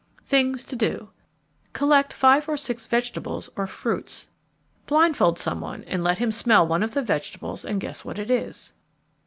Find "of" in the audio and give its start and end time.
6.63-6.69, 6.81-6.95